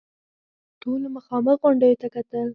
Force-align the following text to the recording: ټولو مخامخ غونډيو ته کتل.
ټولو 0.81 1.07
مخامخ 1.15 1.55
غونډيو 1.61 1.99
ته 2.01 2.07
کتل. 2.15 2.47